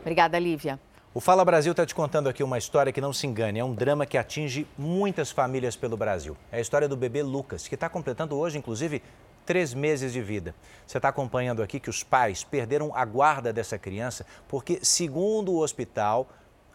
Obrigada, 0.00 0.38
Lívia. 0.38 0.80
O 1.14 1.20
Fala 1.20 1.44
Brasil 1.44 1.72
está 1.72 1.84
te 1.84 1.94
contando 1.94 2.28
aqui 2.28 2.42
uma 2.42 2.58
história 2.58 2.92
que 2.92 3.00
não 3.00 3.12
se 3.12 3.26
engane, 3.26 3.58
é 3.58 3.64
um 3.64 3.74
drama 3.74 4.06
que 4.06 4.16
atinge 4.16 4.66
muitas 4.76 5.30
famílias 5.30 5.74
pelo 5.74 5.96
Brasil. 5.96 6.36
É 6.52 6.58
a 6.58 6.60
história 6.60 6.86
do 6.86 6.96
bebê 6.96 7.22
Lucas, 7.22 7.66
que 7.66 7.74
está 7.74 7.88
completando 7.88 8.36
hoje, 8.36 8.58
inclusive, 8.58 9.02
três 9.48 9.72
meses 9.72 10.12
de 10.12 10.20
vida. 10.20 10.54
Você 10.86 10.98
está 10.98 11.08
acompanhando 11.08 11.62
aqui 11.62 11.80
que 11.80 11.88
os 11.88 12.04
pais 12.04 12.44
perderam 12.44 12.94
a 12.94 13.02
guarda 13.06 13.50
dessa 13.50 13.78
criança 13.78 14.26
porque, 14.46 14.80
segundo 14.82 15.52
o 15.52 15.60
hospital, 15.60 16.28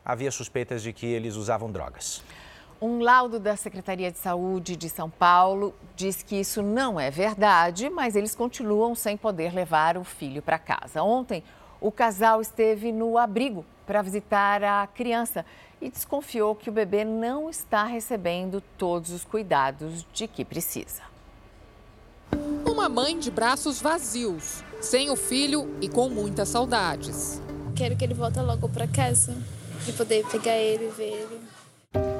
havia 0.04 0.32
suspeitas 0.32 0.82
de 0.82 0.92
que 0.92 1.06
eles 1.06 1.36
usavam 1.36 1.72
drogas. 1.72 2.24
Um 2.82 3.00
laudo 3.04 3.40
da 3.40 3.56
Secretaria 3.56 4.12
de 4.12 4.18
Saúde 4.18 4.76
de 4.76 4.90
São 4.90 5.08
Paulo 5.08 5.76
diz 5.96 6.24
que 6.24 6.36
isso 6.36 6.64
não 6.64 7.00
é 7.00 7.12
verdade, 7.12 7.92
mas 7.92 8.16
eles 8.16 8.34
continuam 8.34 8.96
sem 8.96 9.16
poder 9.16 9.54
levar 9.54 9.96
o 9.96 10.04
filho 10.04 10.42
para 10.42 10.58
casa. 10.58 11.04
Ontem, 11.04 11.44
o 11.80 11.92
casal 11.92 12.42
esteve 12.42 12.92
no 12.92 13.20
abrigo 13.20 13.64
para 13.86 14.02
visitar 14.02 14.64
a 14.64 14.88
criança 14.88 15.46
e 15.80 15.92
desconfiou 15.92 16.56
que 16.56 16.72
o 16.72 16.74
bebê 16.74 17.06
não 17.06 17.52
está 17.52 17.84
recebendo 17.84 18.62
todos 18.80 19.12
os 19.12 19.24
cuidados 19.24 20.04
de 20.12 20.28
que 20.28 20.44
precisa. 20.44 21.13
Uma 22.84 22.90
mãe 22.90 23.18
de 23.18 23.32
braços 23.32 23.82
vazios, 23.82 24.62
sem 24.82 25.10
o 25.10 25.16
filho 25.16 25.74
e 25.80 25.88
com 25.88 26.10
muitas 26.10 26.50
saudades. 26.50 27.42
Quero 27.74 27.96
que 27.96 28.04
ele 28.04 28.14
volte 28.14 28.42
logo 28.42 28.68
para 28.68 28.86
casa 28.86 29.34
e 29.88 29.94
poder 29.94 30.26
pegar 30.28 30.58
ele 30.58 30.88
e 30.88 30.90
ver 30.90 31.14
ele. 31.14 31.42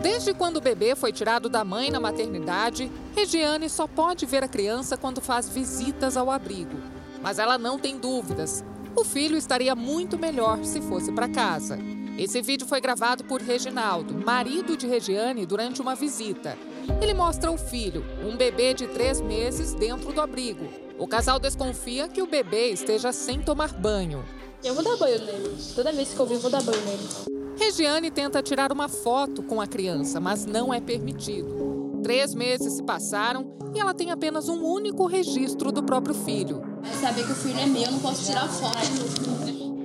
Desde 0.02 0.34
quando 0.34 0.56
o 0.56 0.62
bebê 0.62 0.96
foi 0.96 1.12
tirado 1.12 1.50
da 1.50 1.66
mãe 1.66 1.92
na 1.92 2.00
maternidade, 2.00 2.90
Regiane 3.14 3.70
só 3.70 3.88
pode 3.88 4.26
ver 4.26 4.42
a 4.42 4.48
criança 4.48 4.96
quando 4.96 5.20
faz 5.20 5.50
visitas 5.50 6.16
ao 6.16 6.32
abrigo. 6.32 6.78
Mas 7.22 7.40
ela 7.40 7.58
não 7.58 7.78
tem 7.78 7.98
dúvidas. 7.98 8.64
O 8.96 9.04
filho 9.04 9.36
estaria 9.36 9.76
muito 9.76 10.18
melhor 10.18 10.64
se 10.64 10.80
fosse 10.80 11.12
para 11.12 11.28
casa. 11.28 11.78
Esse 12.18 12.42
vídeo 12.42 12.66
foi 12.66 12.80
gravado 12.80 13.26
por 13.26 13.42
Reginaldo, 13.42 14.14
marido 14.14 14.78
de 14.78 14.88
Regiane, 14.88 15.46
durante 15.46 15.82
uma 15.82 15.94
visita. 15.94 16.58
Ele 17.02 17.14
mostra 17.14 17.52
o 17.52 17.58
filho, 17.58 18.04
um 18.24 18.36
bebê 18.36 18.74
de 18.74 18.88
três 18.88 19.22
meses, 19.22 19.74
dentro 19.74 20.12
do 20.12 20.22
abrigo. 20.22 20.66
O 20.98 21.08
casal 21.08 21.40
desconfia 21.40 22.08
que 22.08 22.22
o 22.22 22.28
bebê 22.28 22.70
esteja 22.70 23.12
sem 23.12 23.42
tomar 23.42 23.74
banho. 23.74 24.24
Eu 24.64 24.74
vou 24.74 24.84
dar 24.84 24.96
banho 24.98 25.20
nele. 25.20 25.56
Toda 25.76 25.92
vez 25.92 26.14
que 26.14 26.20
eu 26.20 26.26
vir, 26.26 26.38
vou 26.38 26.50
dar 26.50 26.62
banho 26.62 26.82
nele. 26.86 27.34
Regiane 27.58 28.10
tenta 28.10 28.42
tirar 28.42 28.72
uma 28.72 28.88
foto 28.88 29.44
com 29.44 29.60
a 29.62 29.68
criança, 29.68 30.20
mas 30.20 30.46
não 30.46 30.74
é 30.74 30.80
permitido. 30.80 32.02
Três 32.04 32.34
meses 32.34 32.74
se 32.74 32.84
passaram 32.84 33.56
e 33.74 33.80
ela 33.80 33.94
tem 33.94 34.12
apenas 34.12 34.50
um 34.50 34.64
único 34.64 35.06
registro 35.06 35.72
do 35.72 35.84
próprio 35.84 36.14
filho. 36.14 36.62
É 36.84 36.94
saber 36.96 37.26
que 37.26 37.32
o 37.32 37.36
filho 37.36 37.60
é 37.60 37.66
meu, 37.66 37.84
eu 37.84 37.92
não 37.92 38.00
posso 38.00 38.26
tirar 38.26 38.48
foto. 38.48 38.78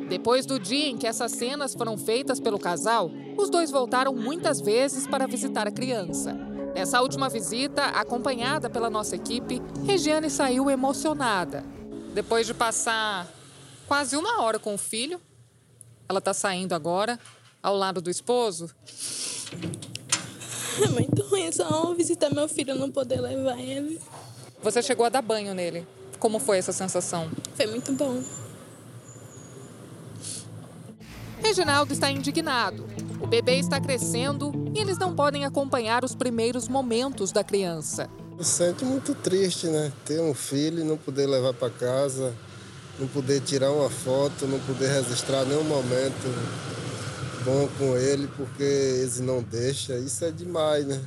Depois 0.09 0.47
do 0.47 0.59
dia 0.59 0.89
em 0.89 0.97
que 0.97 1.07
essas 1.07 1.33
cenas 1.33 1.75
foram 1.75 1.97
feitas 1.97 2.41
pelo 2.41 2.59
casal, 2.59 3.11
os 3.37 3.51
dois 3.51 3.71
voltaram 3.71 4.15
muitas 4.15 4.61
vezes 4.61 5.07
para 5.07 5.27
visitar 5.27 5.69
a 5.69 5.71
criança. 5.71 6.37
Nessa 6.79 7.03
última 7.03 7.29
visita, 7.29 7.87
acompanhada 7.87 8.71
pela 8.71 8.89
nossa 8.89 9.17
equipe, 9.17 9.61
Regiane 9.85 10.31
saiu 10.31 10.71
emocionada. 10.71 11.65
Depois 12.15 12.47
de 12.47 12.55
passar 12.55 13.27
quase 13.89 14.17
uma 14.17 14.43
hora 14.43 14.61
com 14.61 14.77
o 14.77 14.79
filho, 14.79 15.21
ela 16.09 16.21
está 16.21 16.33
saindo 16.33 16.77
agora, 16.77 17.19
ao 17.61 17.75
lado 17.77 18.01
do 18.01 18.09
esposo. 18.09 18.71
É 20.81 20.87
muito 20.87 21.21
ruim 21.25 21.51
só 21.51 21.93
visitar 21.95 22.31
meu 22.31 22.49
filho 22.49 22.77
e 22.77 22.79
não 22.79 22.93
poder 22.93 23.21
levar 23.21 23.59
ele. 23.59 24.01
Você 24.63 24.81
chegou 24.81 25.05
a 25.05 25.09
dar 25.09 25.21
banho 25.21 25.55
nele. 25.55 25.85
Como 26.21 26.39
foi 26.39 26.59
essa 26.59 26.73
sensação? 26.73 27.29
Foi 27.57 27.67
muito 27.67 27.93
bom. 27.93 28.23
Reginaldo 31.43 31.93
está 31.93 32.09
indignado. 32.09 32.87
O 33.21 33.27
bebê 33.27 33.59
está 33.59 33.81
crescendo 33.81 34.53
e 34.75 34.79
eles 34.79 34.99
não 34.99 35.15
podem 35.15 35.45
acompanhar 35.45 36.05
os 36.05 36.15
primeiros 36.15 36.69
momentos 36.69 37.33
da 37.33 37.43
criança. 37.43 38.09
Eu 38.39 38.45
sinto 38.45 38.85
muito 38.85 39.15
triste, 39.15 39.67
né? 39.67 39.93
Ter 40.05 40.21
um 40.21 40.33
filho 40.33 40.81
e 40.81 40.85
não 40.85 40.97
poder 40.97 41.27
levar 41.27 41.53
para 41.53 41.71
casa, 41.71 42.33
não 42.99 43.09
poder 43.09 43.41
tirar 43.41 43.73
uma 43.73 43.91
foto, 43.91 44.47
não 44.47 44.61
poder 44.61 44.89
registrar 44.89 45.45
nenhum 45.45 45.65
momento 45.65 46.29
bom 47.45 47.69
com 47.79 47.97
ele, 47.97 48.29
porque 48.37 48.63
eles 48.63 49.19
não 49.21 49.43
deixam. 49.43 49.99
Isso 49.99 50.25
é 50.25 50.31
demais, 50.31 50.87
né? 50.87 51.01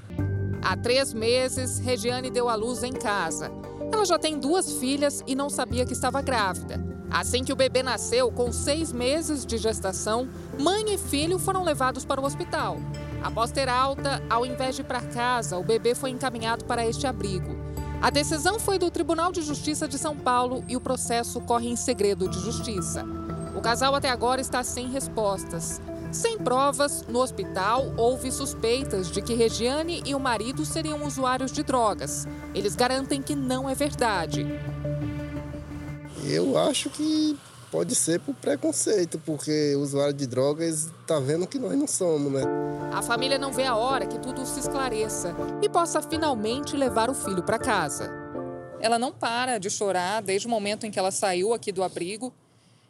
Há 0.62 0.76
três 0.76 1.14
meses, 1.14 1.80
Regiane 1.80 2.30
deu 2.30 2.50
à 2.50 2.56
luz 2.56 2.84
em 2.84 2.94
casa. 2.94 3.52
Ela 3.92 4.06
já 4.06 4.18
tem 4.18 4.40
duas 4.40 4.74
filhas 4.74 5.24
e 5.26 5.36
não 5.36 5.50
sabia 5.50 5.86
que 5.86 5.94
estava 5.94 6.22
grávida. 6.22 6.80
Assim 7.10 7.44
que 7.44 7.52
o 7.52 7.56
bebê 7.58 7.84
nasceu, 7.84 8.32
com 8.32 8.54
seis 8.54 8.94
meses 8.94 9.46
de 9.46 9.58
gestação, 9.58 10.30
mãe 10.62 10.94
e 10.94 10.98
filho 10.98 11.40
foram 11.40 11.64
levados 11.64 12.06
para 12.06 12.22
o 12.22 12.26
hospital. 12.26 12.78
Após 13.24 13.52
ter 13.52 13.68
alta, 13.68 14.22
ao 14.30 14.46
invés 14.46 14.76
de 14.76 14.82
ir 14.82 14.86
para 14.86 15.02
casa, 15.02 15.58
o 15.58 15.64
bebê 15.64 15.96
foi 15.96 16.12
encaminhado 16.12 16.66
para 16.66 16.86
este 16.86 17.08
abrigo. 17.08 17.60
A 18.00 18.12
decisão 18.12 18.60
foi 18.60 18.78
do 18.78 18.92
Tribunal 18.92 19.32
de 19.32 19.42
Justiça 19.42 19.88
de 19.88 19.98
São 19.98 20.16
Paulo 20.16 20.64
e 20.68 20.78
o 20.78 20.82
processo 20.82 21.42
corre 21.42 21.68
em 21.68 21.76
segredo 21.76 22.30
de 22.30 22.40
justiça. 22.40 23.04
O 23.56 23.62
casal 23.62 23.96
até 23.96 24.10
agora 24.10 24.40
está 24.40 24.64
sem 24.64 24.88
respostas. 24.88 25.82
Sem 26.12 26.38
provas, 26.38 27.06
no 27.08 27.20
hospital 27.20 27.94
houve 27.98 28.32
suspeitas 28.32 29.10
de 29.10 29.22
que 29.22 29.34
Regiane 29.34 30.04
e 30.06 30.14
o 30.14 30.20
marido 30.20 30.64
seriam 30.64 31.04
usuários 31.04 31.52
de 31.52 31.64
drogas. 31.64 32.28
Eles 32.54 32.76
garantem 32.76 33.22
que 33.22 33.36
não 33.36 33.68
é 33.68 33.74
verdade. 33.74 34.46
Eu 36.24 36.58
acho 36.58 36.90
que 36.90 37.38
pode 37.72 37.96
ser 37.96 38.20
por 38.20 38.36
preconceito, 38.36 39.18
porque 39.26 39.74
o 39.76 39.80
usuário 39.80 40.14
de 40.14 40.28
drogas 40.28 40.92
está 41.02 41.20
vendo 41.20 41.48
que 41.48 41.58
nós 41.58 41.76
não 41.78 41.88
somos, 41.88 42.32
né? 42.32 42.44
A 42.92 43.02
família 43.02 43.40
não 43.40 43.54
vê 43.54 43.64
a 43.64 43.76
hora 43.76 44.06
que 44.06 44.20
tudo 44.20 44.46
se 44.46 44.60
esclareça 44.60 45.34
e 45.62 45.70
possa 45.70 46.02
finalmente 46.02 46.76
levar 46.76 47.10
o 47.10 47.14
filho 47.16 47.42
para 47.42 47.58
casa. 47.58 48.12
Ela 48.82 49.00
não 49.00 49.14
para 49.14 49.58
de 49.58 49.70
chorar 49.70 50.22
desde 50.22 50.48
o 50.48 50.50
momento 50.50 50.86
em 50.86 50.92
que 50.92 51.00
ela 51.00 51.12
saiu 51.12 51.54
aqui 51.54 51.72
do 51.72 51.84
abrigo. 51.84 52.34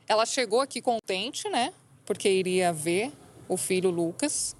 Ela 0.08 0.26
chegou 0.26 0.60
aqui 0.60 0.82
contente, 0.82 1.48
né? 1.50 1.72
Porque 2.06 2.30
iria 2.30 2.74
ver 2.74 3.12
o 3.48 3.58
filho 3.58 3.92
Lucas 3.92 4.56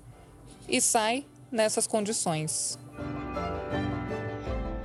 e 0.70 0.80
sai 0.80 1.26
nessas 1.52 1.88
condições. 1.88 2.78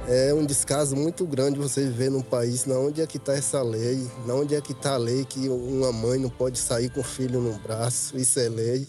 É 0.09 0.33
um 0.33 0.47
descaso 0.47 0.95
muito 0.95 1.27
grande 1.27 1.59
você 1.59 1.83
viver 1.83 2.13
num 2.13 2.23
país 2.23 2.65
na 2.65 2.77
onde 2.77 3.03
é 3.03 3.07
que 3.09 3.17
está 3.17 3.33
essa 3.33 3.61
lei, 3.61 4.09
na 4.25 4.35
onde 4.35 4.55
é 4.55 4.61
que 4.61 4.71
está 4.71 4.95
a 4.95 4.97
lei 4.97 5.25
que 5.25 5.49
uma 5.49 5.91
mãe 5.93 6.17
não 6.17 6.31
pode 6.31 6.59
sair 6.59 6.89
com 6.91 7.01
o 7.01 7.05
filho 7.05 7.41
no 7.41 7.59
braço, 7.59 8.17
isso 8.17 8.39
é 8.39 8.49
lei. 8.49 8.87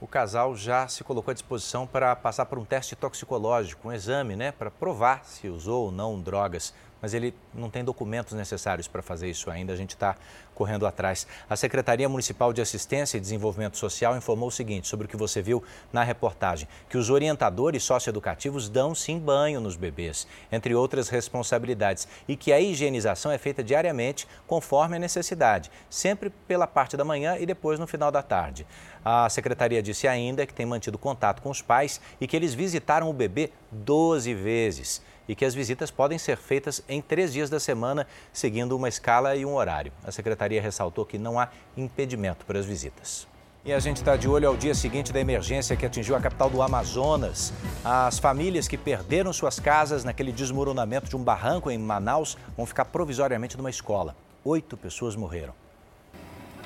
O 0.00 0.06
casal 0.06 0.56
já 0.56 0.88
se 0.88 1.04
colocou 1.04 1.30
à 1.30 1.34
disposição 1.34 1.86
para 1.86 2.16
passar 2.16 2.46
por 2.46 2.58
um 2.58 2.64
teste 2.64 2.96
toxicológico, 2.96 3.88
um 3.88 3.92
exame, 3.92 4.34
né, 4.34 4.50
para 4.50 4.70
provar 4.70 5.26
se 5.26 5.46
usou 5.48 5.84
ou 5.84 5.92
não 5.92 6.18
drogas 6.18 6.72
mas 7.02 7.12
ele 7.12 7.34
não 7.52 7.68
tem 7.68 7.84
documentos 7.84 8.32
necessários 8.32 8.86
para 8.86 9.02
fazer 9.02 9.28
isso 9.28 9.50
ainda, 9.50 9.72
a 9.72 9.76
gente 9.76 9.90
está 9.90 10.16
correndo 10.54 10.86
atrás. 10.86 11.26
A 11.50 11.56
Secretaria 11.56 12.08
Municipal 12.08 12.52
de 12.52 12.62
Assistência 12.62 13.16
e 13.16 13.20
Desenvolvimento 13.20 13.76
Social 13.76 14.16
informou 14.16 14.48
o 14.48 14.52
seguinte 14.52 14.86
sobre 14.86 15.06
o 15.06 15.08
que 15.08 15.16
você 15.16 15.42
viu 15.42 15.62
na 15.92 16.04
reportagem: 16.04 16.68
que 16.88 16.96
os 16.96 17.10
orientadores 17.10 17.82
socioeducativos 17.82 18.68
dão 18.68 18.94
sim 18.94 19.18
banho 19.18 19.60
nos 19.60 19.74
bebês, 19.74 20.26
entre 20.50 20.74
outras 20.74 21.08
responsabilidades, 21.08 22.06
e 22.28 22.36
que 22.36 22.52
a 22.52 22.60
higienização 22.60 23.32
é 23.32 23.38
feita 23.38 23.64
diariamente 23.64 24.28
conforme 24.46 24.96
a 24.96 25.00
necessidade, 25.00 25.70
sempre 25.90 26.30
pela 26.30 26.66
parte 26.66 26.96
da 26.96 27.04
manhã 27.04 27.36
e 27.38 27.44
depois 27.44 27.80
no 27.80 27.86
final 27.86 28.12
da 28.12 28.22
tarde. 28.22 28.64
A 29.04 29.28
secretaria 29.28 29.82
disse 29.82 30.06
ainda 30.06 30.46
que 30.46 30.54
tem 30.54 30.64
mantido 30.64 30.96
contato 30.96 31.42
com 31.42 31.50
os 31.50 31.60
pais 31.60 32.00
e 32.20 32.26
que 32.26 32.36
eles 32.36 32.54
visitaram 32.54 33.10
o 33.10 33.12
bebê 33.12 33.50
12 33.72 34.32
vezes. 34.34 35.02
E 35.28 35.34
que 35.34 35.44
as 35.44 35.54
visitas 35.54 35.90
podem 35.90 36.18
ser 36.18 36.36
feitas 36.36 36.82
em 36.88 37.00
três 37.00 37.32
dias 37.32 37.48
da 37.48 37.60
semana, 37.60 38.06
seguindo 38.32 38.76
uma 38.76 38.88
escala 38.88 39.36
e 39.36 39.44
um 39.44 39.54
horário. 39.54 39.92
A 40.04 40.10
secretaria 40.10 40.60
ressaltou 40.60 41.04
que 41.04 41.18
não 41.18 41.38
há 41.38 41.48
impedimento 41.76 42.44
para 42.44 42.58
as 42.58 42.66
visitas. 42.66 43.26
E 43.64 43.72
a 43.72 43.78
gente 43.78 43.98
está 43.98 44.16
de 44.16 44.28
olho 44.28 44.48
ao 44.48 44.56
dia 44.56 44.74
seguinte 44.74 45.12
da 45.12 45.20
emergência 45.20 45.76
que 45.76 45.86
atingiu 45.86 46.16
a 46.16 46.20
capital 46.20 46.50
do 46.50 46.60
Amazonas. 46.60 47.52
As 47.84 48.18
famílias 48.18 48.66
que 48.66 48.76
perderam 48.76 49.32
suas 49.32 49.60
casas 49.60 50.02
naquele 50.02 50.32
desmoronamento 50.32 51.08
de 51.08 51.16
um 51.16 51.22
barranco 51.22 51.70
em 51.70 51.78
Manaus 51.78 52.36
vão 52.56 52.66
ficar 52.66 52.86
provisoriamente 52.86 53.56
numa 53.56 53.70
escola. 53.70 54.16
Oito 54.44 54.76
pessoas 54.76 55.14
morreram. 55.14 55.54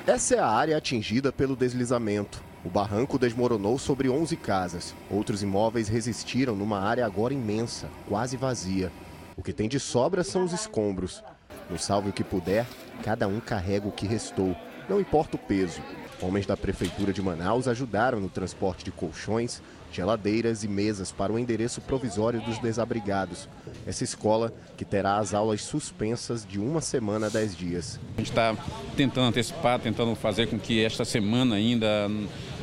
Essa 0.07 0.35
é 0.37 0.39
a 0.39 0.47
área 0.47 0.75
atingida 0.75 1.31
pelo 1.31 1.55
deslizamento. 1.55 2.46
O 2.65 2.69
barranco 2.69 3.19
desmoronou 3.19 3.77
sobre 3.77 4.09
11 4.09 4.35
casas. 4.37 4.95
Outros 5.09 5.43
imóveis 5.43 5.87
resistiram 5.87 6.55
numa 6.55 6.79
área 6.79 7.05
agora 7.05 7.33
imensa, 7.33 7.87
quase 8.07 8.35
vazia. 8.35 8.91
O 9.35 9.43
que 9.43 9.53
tem 9.53 9.69
de 9.69 9.79
sobra 9.79 10.23
são 10.23 10.43
os 10.43 10.53
escombros. 10.53 11.23
No 11.69 11.77
salve 11.77 12.09
o 12.09 12.13
que 12.13 12.23
puder, 12.23 12.65
cada 13.03 13.27
um 13.27 13.39
carrega 13.39 13.87
o 13.87 13.91
que 13.91 14.07
restou, 14.07 14.55
não 14.89 14.99
importa 14.99 15.35
o 15.35 15.39
peso. 15.39 15.81
Homens 16.21 16.45
da 16.45 16.57
Prefeitura 16.57 17.13
de 17.13 17.21
Manaus 17.21 17.67
ajudaram 17.67 18.19
no 18.19 18.27
transporte 18.27 18.83
de 18.83 18.91
colchões, 18.91 19.61
geladeiras 19.91 20.63
e 20.63 20.67
mesas 20.67 21.11
para 21.11 21.31
o 21.31 21.37
endereço 21.37 21.79
provisório 21.81 22.41
dos 22.41 22.57
desabrigados. 22.59 23.47
Essa 23.85 24.03
escola 24.03 24.51
que 24.75 24.83
terá 24.83 25.17
as 25.17 25.33
aulas 25.33 25.61
suspensas 25.61 26.45
de 26.45 26.59
uma 26.59 26.81
semana 26.81 27.27
a 27.27 27.29
dez 27.29 27.55
dias. 27.55 27.99
A 28.15 28.17
gente 28.17 28.29
está 28.31 28.55
tentando 28.95 29.27
antecipar, 29.27 29.79
tentando 29.79 30.15
fazer 30.15 30.47
com 30.47 30.59
que 30.59 30.83
esta 30.83 31.05
semana 31.05 31.55
ainda 31.55 32.09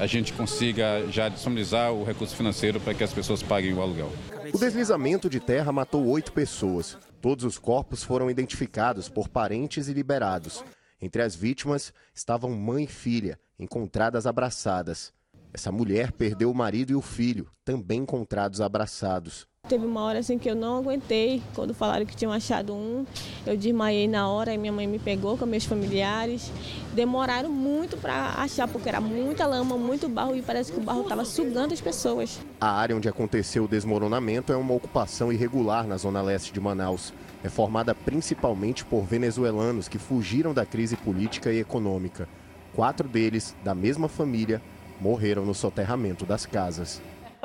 a 0.01 0.07
gente 0.07 0.33
consiga 0.33 1.07
já 1.11 1.29
disponibilizar 1.29 1.93
o 1.93 2.05
recurso 2.05 2.35
financeiro 2.35 2.81
para 2.81 2.93
que 2.93 3.05
as 3.05 3.13
pessoas 3.13 3.43
paguem 3.43 3.73
o 3.73 3.81
aluguel. 3.81 4.13
O 4.53 4.59
deslizamento 4.59 5.31
de 5.31 5.39
terra 5.41 5.73
matou 5.73 6.05
oito 6.09 6.33
pessoas. 6.33 6.99
Todos 7.21 7.45
os 7.45 7.57
corpos 7.57 8.03
foram 8.03 8.29
identificados 8.29 9.09
por 9.09 9.29
parentes 9.29 9.89
e 9.89 9.93
liberados. 9.95 10.63
Entre 11.01 11.23
as 11.23 11.35
vítimas 11.35 11.93
estavam 12.15 12.51
mãe 12.51 12.85
e 12.85 12.87
filha, 12.87 13.39
encontradas 13.59 14.27
abraçadas. 14.27 15.13
Essa 15.53 15.71
mulher 15.71 16.11
perdeu 16.11 16.51
o 16.51 16.55
marido 16.55 16.91
e 16.91 16.95
o 16.97 17.01
filho, 17.01 17.49
também 17.65 18.01
encontrados 18.01 18.61
abraçados. 18.61 19.47
Teve 19.69 19.87
uma 19.87 20.03
hora 20.03 20.19
assim 20.19 20.39
que 20.39 20.51
eu 20.51 20.55
não 20.55 20.77
aguentei, 20.77 21.43
quando 21.55 21.73
falaram 21.73 22.05
que 22.05 22.15
tinham 22.15 22.33
achado 22.33 22.75
um, 22.75 23.07
eu 23.47 23.57
desmaiei 23.57 24.07
na 24.07 24.29
hora 24.29 24.53
e 24.53 24.59
minha 24.59 24.73
mãe 24.73 24.87
me 24.87 24.99
pegou 24.99 25.39
com 25.39 25.47
meus 25.47 25.65
familiares. 25.65 26.53
Demoraram 26.93 27.51
muito 27.51 27.97
para 27.97 28.35
achar, 28.37 28.69
porque 28.69 28.91
era 28.91 29.01
muita 29.01 29.47
lama, 29.47 29.79
muito 29.79 30.07
barro 30.07 30.37
e 30.37 30.43
parece 30.43 30.71
que 30.71 30.79
o 30.79 30.83
barro 30.83 31.03
estava 31.03 31.25
sugando 31.25 31.73
as 31.73 31.81
pessoas. 31.81 32.39
A 32.61 32.73
área 32.73 32.95
onde 32.95 33.09
aconteceu 33.09 33.65
o 33.65 33.69
desmoronamento 33.69 34.53
é 34.53 34.57
uma 34.57 34.75
ocupação 34.75 35.33
irregular 35.33 35.87
na 35.87 35.97
zona 35.97 36.21
leste 36.21 36.53
de 36.53 36.61
Manaus. 36.61 37.15
É 37.43 37.49
formada 37.49 37.95
principalmente 37.95 38.85
por 38.85 39.05
venezuelanos 39.05 39.89
que 39.89 39.99
fugiram 39.99 40.53
da 40.53 40.67
crise 40.67 40.95
política 40.97 41.51
e 41.51 41.61
econômica. 41.61 42.29
Quatro 42.75 43.09
deles, 43.09 43.55
da 43.63 43.75
mesma 43.75 44.09
família, 44.09 44.61
morreram 45.01 45.45
no 45.45 45.55
soterramento 45.55 46.27
das 46.27 46.45
casas. 46.45 47.01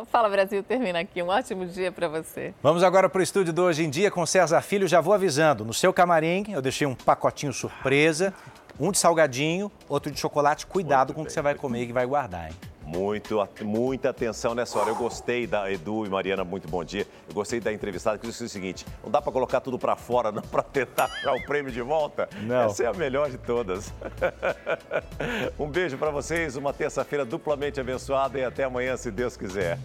Fala 0.07 0.29
Brasil 0.29 0.63
termina 0.63 0.99
aqui. 0.99 1.21
Um 1.21 1.27
ótimo 1.27 1.65
dia 1.65 1.91
para 1.91 2.07
você. 2.07 2.53
Vamos 2.63 2.83
agora 2.83 3.09
para 3.09 3.19
o 3.19 3.21
estúdio 3.21 3.51
do 3.51 3.63
Hoje 3.63 3.83
em 3.83 3.89
Dia 3.89 4.09
com 4.09 4.25
César 4.25 4.61
Filho. 4.61 4.87
Já 4.87 5.01
vou 5.01 5.13
avisando, 5.13 5.65
no 5.65 5.73
seu 5.73 5.91
camarim 5.93 6.45
eu 6.49 6.61
deixei 6.61 6.87
um 6.87 6.95
pacotinho 6.95 7.51
surpresa, 7.51 8.33
um 8.79 8.91
de 8.91 8.97
salgadinho, 8.97 9.71
outro 9.89 10.11
de 10.11 10.19
chocolate. 10.19 10.65
Cuidado 10.65 11.13
com 11.13 11.21
o 11.21 11.25
que 11.25 11.33
você 11.33 11.41
vai 11.41 11.53
comer 11.53 11.83
e 11.83 11.91
vai 11.91 12.05
guardar, 12.05 12.49
hein? 12.49 12.55
Muito, 12.89 13.47
muita 13.61 14.09
atenção 14.09 14.55
nessa 14.55 14.79
hora. 14.79 14.89
Eu 14.89 14.95
gostei 14.95 15.45
da 15.45 15.71
Edu 15.71 16.07
e 16.07 16.09
Mariana, 16.09 16.43
muito 16.43 16.67
bom 16.67 16.83
dia. 16.83 17.05
Eu 17.27 17.35
gostei 17.35 17.59
da 17.59 17.71
entrevistada 17.71 18.17
que 18.17 18.25
disse 18.25 18.43
o 18.43 18.49
seguinte: 18.49 18.83
não 19.03 19.11
dá 19.11 19.21
para 19.21 19.31
colocar 19.31 19.61
tudo 19.61 19.77
para 19.77 19.95
fora, 19.95 20.31
não, 20.31 20.41
para 20.49 20.63
tentar 20.63 21.05
achar 21.05 21.35
o 21.35 21.43
prêmio 21.43 21.71
de 21.71 21.83
volta. 21.83 22.27
Não. 22.41 22.63
Essa 22.63 22.85
é 22.85 22.87
a 22.87 22.93
melhor 22.93 23.29
de 23.29 23.37
todas. 23.37 23.93
um 25.59 25.67
beijo 25.67 25.99
para 25.99 26.09
vocês, 26.09 26.55
uma 26.55 26.73
terça-feira 26.73 27.23
duplamente 27.23 27.79
abençoada 27.79 28.39
e 28.39 28.43
até 28.43 28.63
amanhã, 28.63 28.97
se 28.97 29.11
Deus 29.11 29.37
quiser. 29.37 29.77